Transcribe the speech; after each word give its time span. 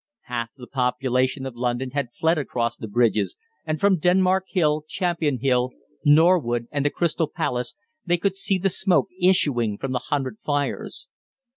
Half 0.21 0.49
the 0.57 0.65
population 0.65 1.45
of 1.45 1.55
London 1.55 1.91
had 1.91 2.11
fled 2.15 2.39
across 2.39 2.75
the 2.75 2.87
bridges, 2.87 3.35
and 3.67 3.79
from 3.79 3.99
Denmark 3.99 4.45
Hill, 4.49 4.83
Champion 4.87 5.37
Hill, 5.37 5.73
Norwood, 6.03 6.67
and 6.71 6.83
the 6.83 6.89
Crystal 6.89 7.27
Palace 7.27 7.75
they 8.03 8.17
could 8.17 8.35
see 8.35 8.57
the 8.57 8.71
smoke 8.71 9.09
issuing 9.21 9.77
from 9.77 9.91
the 9.91 10.05
hundred 10.09 10.39
fires. 10.39 11.07